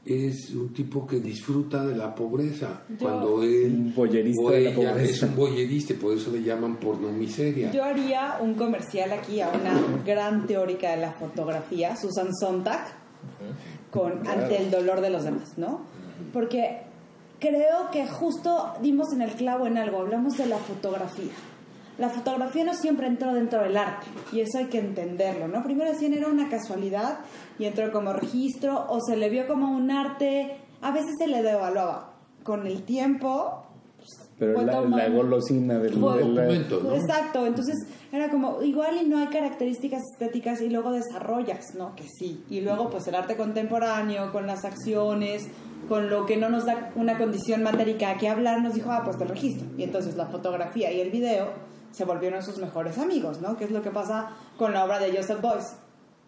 [0.05, 2.83] es un tipo que disfruta de la pobreza.
[2.89, 5.11] Yo- cuando él Un boyerista o de la ella pobreza.
[5.11, 7.71] es un boyerista, por eso le llaman pornomiseria.
[7.71, 12.85] Yo haría un comercial aquí a una gran teórica de la fotografía, Susan Sontag,
[13.91, 15.81] con Ante el dolor de los demás, ¿no?
[16.33, 16.81] Porque
[17.43, 21.33] creo que justo dimos en el clavo en algo, hablamos de la fotografía.
[21.97, 25.61] La fotografía no siempre entró dentro del arte y eso hay que entenderlo, ¿no?
[25.61, 27.19] Primero decían era una casualidad
[27.59, 31.43] y entró como registro o se le vio como un arte, a veces se le
[31.43, 32.13] devaluaba.
[32.43, 33.65] Con el tiempo
[34.45, 35.99] Pero la, la golosina del...
[35.99, 36.93] Documento, ¿no?
[36.93, 37.75] Exacto, entonces
[38.11, 41.95] era como, igual y no hay características estéticas y luego desarrollas, ¿no?
[41.95, 42.43] Que sí.
[42.49, 45.47] Y luego pues el arte contemporáneo, con las acciones,
[45.87, 49.17] con lo que no nos da una condición matérica que hablar, nos dijo, ah, pues
[49.17, 49.67] te registro.
[49.77, 51.49] Y entonces la fotografía y el video
[51.91, 53.57] se volvieron sus mejores amigos, ¿no?
[53.57, 55.75] Que es lo que pasa con la obra de Joseph Beuys,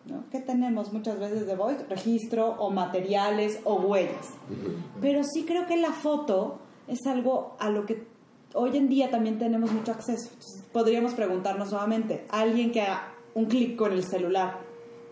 [0.06, 0.24] ¿no?
[0.32, 1.88] ¿Qué tenemos muchas veces de Beuys?
[1.90, 4.28] Registro o materiales o huellas.
[5.02, 8.06] Pero sí creo que la foto es algo a lo que
[8.54, 10.30] hoy en día también tenemos mucho acceso.
[10.34, 14.60] Entonces, podríamos preguntarnos nuevamente, ¿alguien que haga un clic con el celular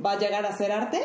[0.04, 1.00] va a llegar a hacer arte?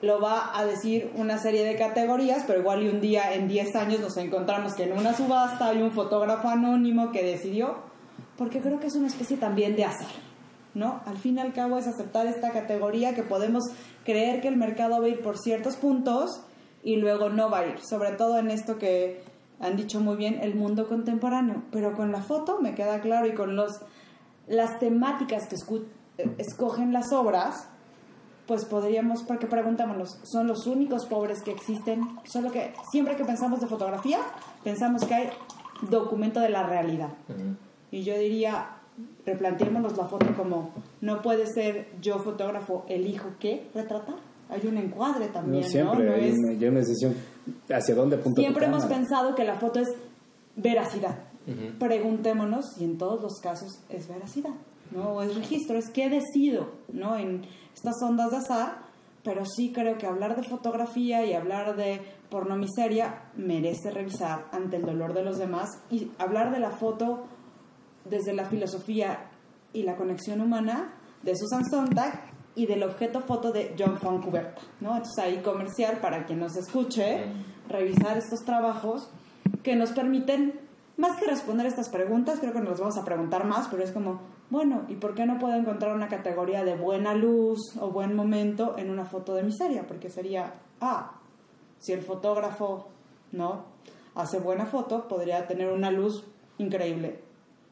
[0.00, 3.76] Lo va a decir una serie de categorías, pero igual y un día en 10
[3.76, 7.76] años nos encontramos que en una subasta hay un fotógrafo anónimo que decidió,
[8.36, 10.10] porque creo que es una especie también de azar.
[10.74, 11.00] ¿no?
[11.06, 13.62] Al fin y al cabo es aceptar esta categoría que podemos
[14.04, 16.42] creer que el mercado va a ir por ciertos puntos
[16.82, 19.22] y luego no va a ir, sobre todo en esto que
[19.64, 23.34] han dicho muy bien, el mundo contemporáneo, pero con la foto me queda claro y
[23.34, 23.80] con los
[24.46, 25.56] las temáticas que
[26.38, 27.68] escogen las obras,
[28.46, 32.18] pues podríamos, porque preguntámonos, ¿son los únicos pobres que existen?
[32.24, 34.18] Solo que siempre que pensamos de fotografía,
[34.62, 35.30] pensamos que hay
[35.88, 37.08] documento de la realidad.
[37.90, 38.68] Y yo diría,
[39.24, 44.16] replanteémonos la foto como, no puede ser yo fotógrafo, elijo qué retratar.
[44.54, 45.68] Hay un encuadre No, también, ¿no?
[45.68, 47.14] siempre No hay es- una, ya una decisión
[47.70, 49.88] hacia dónde apunta Siempre hemos pensado que la foto es
[50.56, 51.16] veracidad.
[51.78, 54.54] Preguntémonos si en todos los casos es veracidad,
[54.92, 55.10] ¿no?
[55.14, 57.16] O es registro, es qué decido, ¿no?
[57.18, 57.42] En
[57.74, 58.78] estas ondas de azar,
[59.22, 64.82] pero sí creo que hablar de fotografía y hablar de pornomiseria merece revisar ante el
[64.86, 67.24] dolor de los demás y hablar de la foto
[68.04, 69.30] desde la filosofía
[69.72, 74.96] y la conexión humana de Susan Sontag y del objeto foto de John Foncuberta, ¿no?
[74.96, 77.24] Entonces ahí comercial para quien nos escuche,
[77.68, 79.10] revisar estos trabajos
[79.62, 80.60] que nos permiten,
[80.96, 84.20] más que responder estas preguntas, creo que nos vamos a preguntar más, pero es como,
[84.50, 88.76] bueno, ¿y por qué no puedo encontrar una categoría de buena luz o buen momento
[88.78, 89.86] en una foto de miseria?
[89.86, 91.20] Porque sería, ah,
[91.80, 92.88] si el fotógrafo,
[93.32, 93.64] ¿no?
[94.14, 96.24] Hace buena foto, podría tener una luz
[96.58, 97.20] increíble.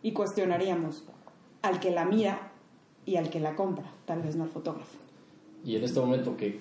[0.02, 1.04] Y cuestionaríamos
[1.62, 2.51] al que la mira
[3.06, 4.96] y al que la compra, tal vez no al fotógrafo.
[5.64, 6.56] Y en este momento que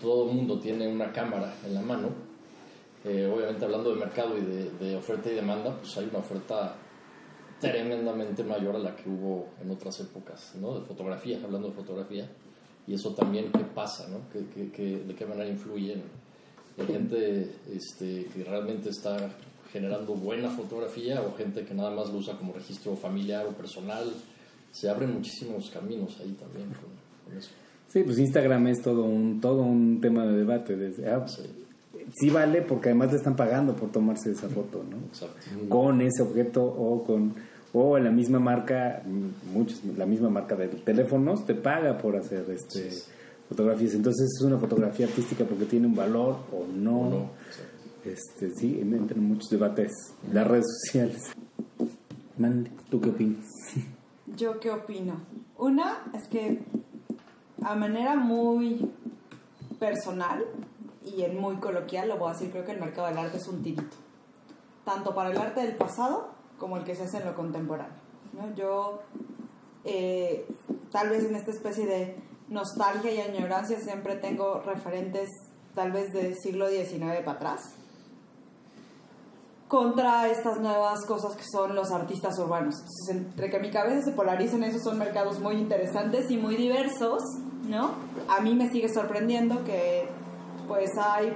[0.00, 2.08] todo el mundo tiene una cámara en la mano,
[3.04, 6.74] eh, obviamente hablando de mercado y de, de oferta y demanda, pues hay una oferta
[7.60, 10.78] tremendamente mayor a la que hubo en otras épocas, ¿no?
[10.80, 12.28] De fotografía, hablando de fotografía.
[12.86, 14.28] Y eso también, ¿qué pasa, no?
[14.32, 16.02] ¿Qué, qué- qué- de qué manera influye en,
[16.78, 19.16] en gente este, que realmente está
[19.72, 24.12] generando buena fotografía o gente que nada más lo usa como registro familiar o personal?
[24.72, 26.90] Se abren muchísimos caminos ahí también con,
[27.24, 27.50] con eso.
[27.88, 30.76] Sí, pues Instagram es todo un todo un tema de debate.
[30.76, 31.42] Desde, ah, Sí,
[32.14, 34.96] sí vale porque además le están pagando por tomarse esa foto, ¿no?
[35.08, 35.36] exacto.
[35.68, 37.34] Con ese objeto o con
[37.74, 39.02] o la misma marca,
[39.52, 42.90] muchos, la misma marca de teléfonos te paga por hacer este
[43.48, 43.94] fotografías.
[43.94, 47.00] Entonces es una fotografía artística porque tiene un valor o no.
[47.00, 47.72] O no, exacto.
[48.04, 49.92] Este, sí, entran muchos debates.
[50.32, 51.22] Las redes sociales.
[52.38, 53.44] Mandy, ¿tú qué opinas?
[54.36, 55.20] ¿Yo qué opino?
[55.58, 56.62] Una es que
[57.62, 58.90] a manera muy
[59.78, 60.44] personal
[61.04, 63.46] y en muy coloquial, lo voy a decir, creo que el mercado del arte es
[63.46, 63.96] un tirito.
[64.84, 67.94] Tanto para el arte del pasado como el que se hace en lo contemporáneo.
[68.32, 68.54] ¿no?
[68.54, 69.02] Yo,
[69.84, 70.46] eh,
[70.90, 72.16] tal vez en esta especie de
[72.48, 75.28] nostalgia y añorancia, siempre tengo referentes
[75.74, 77.81] tal vez del siglo XIX para atrás
[79.72, 82.74] contra estas nuevas cosas que son los artistas urbanos.
[82.74, 86.56] Entonces, entre que mi cabeza se polariza en esos son mercados muy interesantes y muy
[86.56, 87.22] diversos,
[87.70, 87.92] ¿no?
[88.28, 90.10] A mí me sigue sorprendiendo que
[90.68, 91.34] pues hay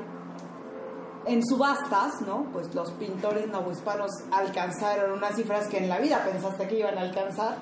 [1.25, 2.45] en subastas, ¿no?
[2.53, 7.01] Pues los pintores novohispanos alcanzaron unas cifras que en la vida pensaste que iban a
[7.01, 7.57] alcanzar.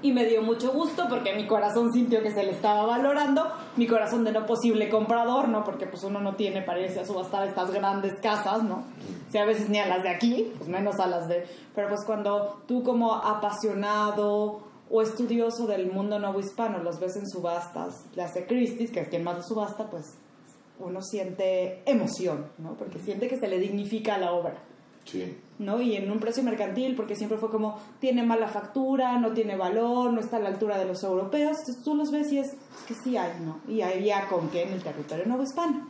[0.00, 3.86] Y me dio mucho gusto porque mi corazón sintió que se le estaba valorando, mi
[3.86, 5.64] corazón de no posible comprador, ¿no?
[5.64, 8.84] Porque pues uno no tiene para irse a subastar estas grandes casas, ¿no?
[9.34, 11.46] O a veces ni a las de aquí, pues menos a las de...
[11.74, 18.06] Pero pues cuando tú como apasionado o estudioso del mundo novohispano los ves en subastas,
[18.14, 20.16] las de Christie's, que es quien más lo subasta, pues
[20.78, 22.74] uno siente emoción, ¿no?
[22.74, 24.54] Porque siente que se le dignifica la obra.
[25.58, 25.80] ¿No?
[25.80, 30.12] Y en un precio mercantil, porque siempre fue como, tiene mala factura, no tiene valor,
[30.12, 31.58] no está a la altura de los europeos.
[31.58, 33.60] Entonces tú los ves y es, es que sí hay, ¿no?
[33.68, 35.86] Y había con qué en el territorio nuevo hispano.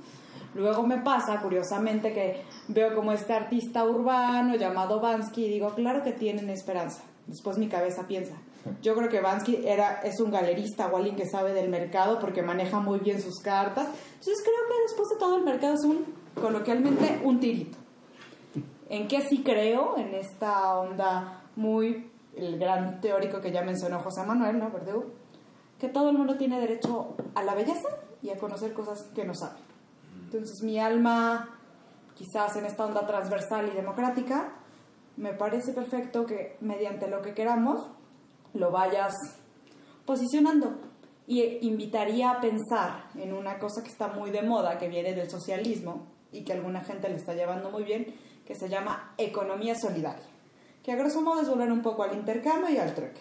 [0.55, 6.03] Luego me pasa, curiosamente, que veo como este artista urbano llamado Bansky y digo, claro
[6.03, 7.03] que tienen esperanza.
[7.27, 8.35] Después mi cabeza piensa,
[8.83, 12.43] yo creo que Bansky era, es un galerista o alguien que sabe del mercado porque
[12.43, 13.87] maneja muy bien sus cartas.
[13.87, 16.05] Entonces creo que después de todo el mercado es un,
[16.35, 17.79] coloquialmente, un tirito.
[18.89, 19.99] ¿En qué sí creo?
[19.99, 24.71] En esta onda muy, el gran teórico que ya mencionó José Manuel, ¿no?
[24.71, 25.07] Verdugo,
[25.79, 27.89] que todo el mundo tiene derecho a la belleza
[28.23, 29.59] y a conocer cosas que no sabe.
[30.25, 31.59] Entonces mi alma,
[32.15, 34.55] quizás en esta onda transversal y democrática,
[35.17, 37.91] me parece perfecto que mediante lo que queramos
[38.55, 39.15] lo vayas
[40.07, 40.79] posicionando.
[41.27, 45.29] Y invitaría a pensar en una cosa que está muy de moda, que viene del
[45.29, 48.15] socialismo y que alguna gente le está llevando muy bien,
[48.49, 50.25] que se llama economía solidaria,
[50.83, 53.21] que a grosso modo es volver un poco al intercambio y al trueque.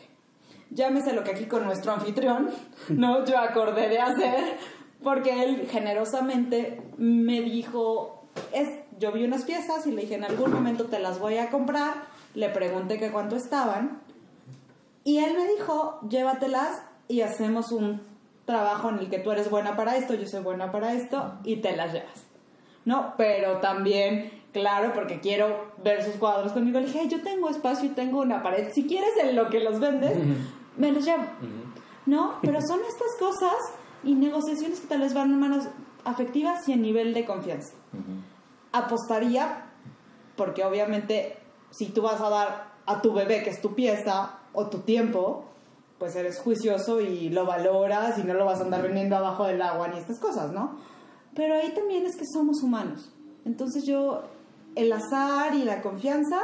[0.70, 2.50] Llámese lo que aquí con nuestro anfitrión,
[2.88, 3.26] ¿no?
[3.26, 4.58] Yo acordé de hacer,
[5.04, 10.54] porque él generosamente me dijo, es, yo vi unas piezas y le dije, en algún
[10.54, 14.02] momento te las voy a comprar, le pregunté que cuánto estaban,
[15.04, 18.02] y él me dijo, llévatelas y hacemos un
[18.46, 21.58] trabajo en el que tú eres buena para esto, yo soy buena para esto, y
[21.58, 22.24] te las llevas.
[22.86, 23.16] ¿No?
[23.18, 26.80] Pero también claro, porque quiero ver sus cuadros conmigo.
[26.80, 28.72] Le dije, yo tengo espacio y tengo una pared.
[28.74, 30.18] Si quieres en lo que los vendes,
[30.78, 31.24] me los llevo.
[32.06, 32.36] ¿No?
[32.42, 33.56] Pero son estas cosas
[34.04, 35.66] y negociaciones que tal vez van en manos
[36.06, 37.74] afectivas y a nivel de confianza.
[38.72, 39.66] Apostaría,
[40.36, 41.38] porque obviamente
[41.72, 45.46] si tú vas a dar a tu bebé, que es tu pieza, o tu tiempo,
[46.00, 49.62] pues eres juicioso y lo valoras y no lo vas a andar vendiendo abajo del
[49.62, 50.78] agua ni estas cosas, ¿no?
[51.36, 53.12] Pero ahí también es que somos humanos.
[53.46, 54.24] Entonces yo
[54.78, 56.40] el azar y la confianza,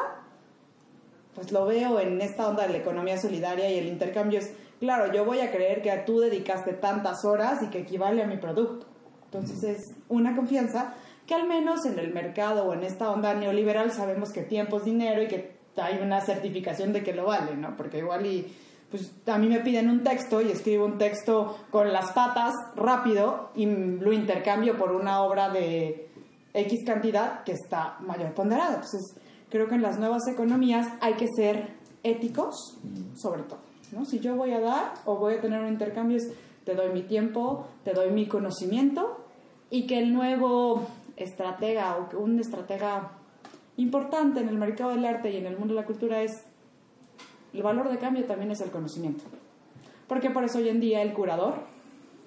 [1.36, 5.14] pues lo veo en esta onda de la economía solidaria y el intercambio es, claro,
[5.14, 8.88] yo voy a creer que tú dedicaste tantas horas y que equivale a mi producto.
[9.26, 10.96] Entonces es una confianza
[11.28, 14.86] que al menos en el mercado o en esta onda neoliberal sabemos que tiempo es
[14.86, 17.76] dinero y que hay una certificación de que lo vale, ¿no?
[17.76, 18.52] Porque igual y
[18.92, 23.50] pues a mí me piden un texto y escribo un texto con las patas rápido
[23.56, 26.13] y lo intercambio por una obra de
[26.54, 28.76] X cantidad que está mayor ponderada.
[28.76, 29.16] Entonces,
[29.50, 32.78] creo que en las nuevas economías hay que ser éticos,
[33.16, 33.60] sobre todo.
[33.92, 34.06] ¿no?
[34.06, 36.32] Si yo voy a dar o voy a tener un intercambio, es
[36.64, 39.26] te doy mi tiempo, te doy mi conocimiento
[39.70, 40.88] y que el nuevo
[41.18, 43.12] estratega o que un estratega
[43.78, 46.32] importante en el mercado del arte y en el mundo de la cultura es
[47.54, 49.24] el valor de cambio también es el conocimiento.
[50.08, 51.56] Porque por eso hoy en día el curador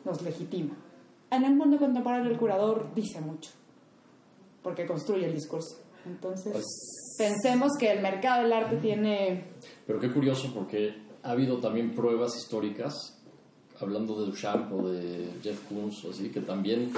[0.05, 0.75] nos legitima.
[1.31, 3.51] En el mundo contemporáneo el curador dice mucho
[4.67, 5.77] porque construye el discurso.
[6.05, 9.45] Entonces, pues, pensemos que el mercado del arte tiene...
[9.87, 13.17] Pero qué curioso porque ha habido también pruebas históricas,
[13.81, 16.91] hablando de Duchamp o de Jeff Koons, así que también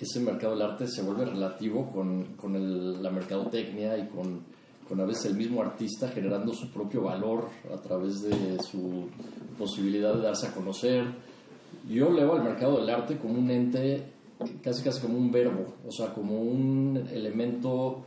[0.00, 4.40] ese mercado del arte se vuelve relativo con, con el, la mercadotecnia y con,
[4.88, 9.10] con a veces el mismo artista generando su propio valor a través de su
[9.58, 11.04] posibilidad de darse a conocer.
[11.86, 14.13] Yo leo al mercado del arte como un ente
[14.62, 18.04] casi casi como un verbo, o sea, como un elemento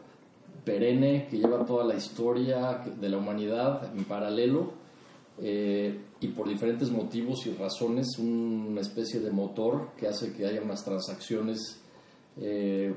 [0.64, 4.74] perenne que lleva toda la historia de la humanidad en paralelo
[5.40, 10.62] eh, y por diferentes motivos y razones una especie de motor que hace que haya
[10.62, 11.80] unas transacciones
[12.36, 12.94] eh,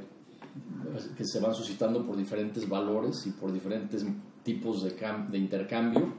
[1.17, 4.05] que se van suscitando por diferentes valores y por diferentes
[4.43, 4.97] tipos de,
[5.31, 6.15] de intercambio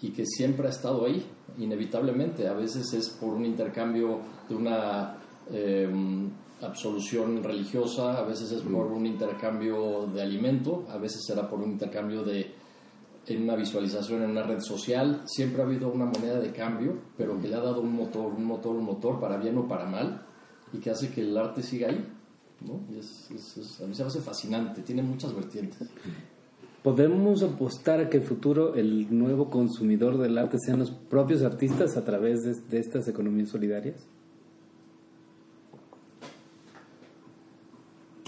[0.00, 1.24] y que siempre ha estado ahí,
[1.58, 2.48] inevitablemente.
[2.48, 8.86] A veces es por un intercambio de una Em, absolución religiosa, a veces es por
[8.86, 12.54] un intercambio de alimento, a veces será por un intercambio de
[13.26, 15.22] en una visualización en una red social.
[15.26, 18.44] Siempre ha habido una moneda de cambio, pero que le ha dado un motor, un
[18.44, 20.22] motor, un motor para bien o para mal
[20.72, 22.04] y que hace que el arte siga ahí.
[22.66, 22.80] ¿no?
[22.96, 25.88] es, a mí se me hace fascinante, tiene muchas vertientes.
[26.82, 31.96] ¿Podemos apostar a que el futuro, el nuevo consumidor del arte sean los propios artistas
[31.96, 34.08] a través de, de estas economías solidarias?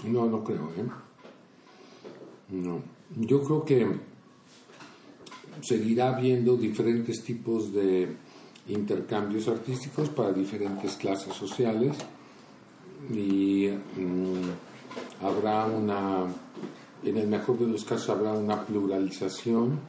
[0.07, 0.85] No, no creo, ¿eh?
[2.49, 2.81] No.
[3.15, 3.87] Yo creo que
[5.61, 8.15] seguirá habiendo diferentes tipos de
[8.67, 11.95] intercambios artísticos para diferentes clases sociales
[13.11, 16.25] y mm, habrá una,
[17.03, 19.79] en el mejor de los casos habrá una pluralización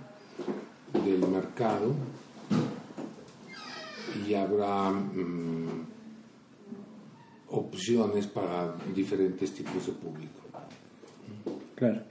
[1.05, 1.95] del mercado
[4.27, 5.56] y habrá mm,
[8.33, 10.41] para diferentes tipos de público.
[11.75, 12.03] Claro.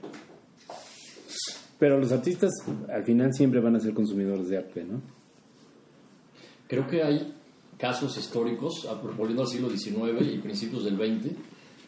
[1.80, 2.52] Pero los artistas
[2.92, 5.02] al final siempre van a ser consumidores de arte, ¿no?
[6.68, 7.34] Creo que hay
[7.78, 11.34] casos históricos, a- volviendo al siglo XIX y principios del XX,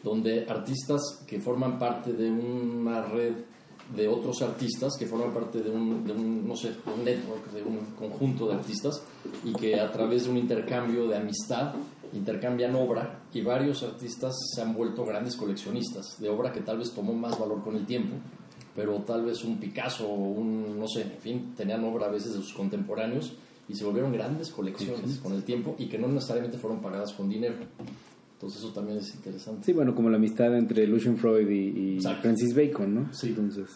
[0.04, 3.32] donde artistas que forman parte de una red
[3.96, 7.50] de otros artistas, que forman parte de un, de un, no sé, de un network,
[7.52, 9.02] de un conjunto de artistas,
[9.42, 11.74] y que a través de un intercambio de amistad
[12.12, 16.92] intercambian obra, y varios artistas se han vuelto grandes coleccionistas de obra que tal vez
[16.92, 18.16] tomó más valor con el tiempo,
[18.74, 22.32] pero tal vez un Picasso o un, no sé, en fin, tenían obra a veces
[22.34, 23.34] de sus contemporáneos
[23.68, 27.28] y se volvieron grandes colecciones con el tiempo y que no necesariamente fueron pagadas con
[27.28, 27.56] dinero.
[28.34, 29.64] Entonces eso también es interesante.
[29.66, 32.00] Sí, bueno, como la amistad entre Lucian Freud y, y.
[32.22, 33.12] Francis Bacon, ¿no?
[33.12, 33.30] Sí.
[33.30, 33.66] Entonces,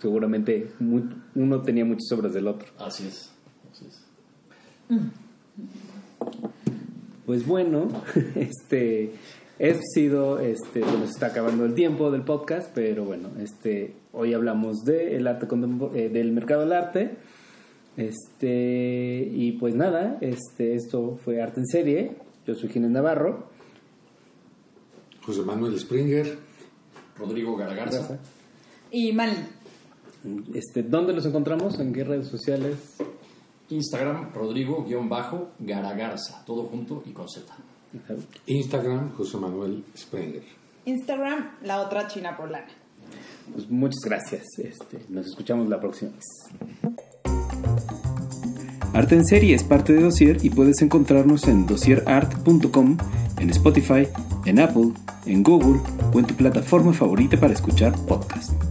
[0.00, 1.02] seguramente mu-
[1.34, 2.68] uno tenía muchas obras del otro.
[2.78, 3.30] Así es.
[3.72, 5.08] Así es.
[7.28, 7.88] Pues bueno,
[8.36, 9.12] este
[9.60, 14.32] ha sido, este, se nos está acabando el tiempo del podcast, pero bueno, este, hoy
[14.32, 15.46] hablamos de el arte
[15.94, 17.18] eh, del mercado del arte,
[17.98, 22.16] este, y pues nada, este, esto fue arte en serie.
[22.46, 23.50] Yo soy Ginés Navarro.
[25.20, 26.38] José Manuel Springer,
[27.18, 28.20] Rodrigo Garagarza.
[28.90, 29.36] Y Manly.
[30.54, 31.78] Este, ¿dónde los encontramos?
[31.78, 32.96] ¿En qué redes sociales?
[33.70, 36.44] Instagram, Rodrigo-Garagarza.
[36.44, 37.46] Todo junto y con Z.
[38.46, 40.42] Instagram, José Manuel Springer.
[40.84, 42.66] Instagram, la otra china poblana.
[43.52, 44.44] Pues muchas gracias.
[44.58, 46.24] Este, nos escuchamos la próxima vez.
[48.92, 52.96] Arte en serie es parte de Dossier y puedes encontrarnos en dossierart.com,
[53.38, 54.08] en Spotify,
[54.44, 54.92] en Apple,
[55.26, 55.80] en Google
[56.12, 58.67] o en tu plataforma favorita para escuchar podcast.